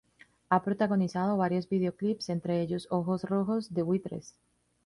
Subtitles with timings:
[0.49, 4.33] Ha protagonizado varios videoclips, entre ellos "Ojos rojos" de Buitres.